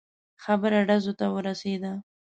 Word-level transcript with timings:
خبره 0.43 0.79
ډزو 0.87 1.13
ته 1.19 1.25
ورسېده. 1.35 1.93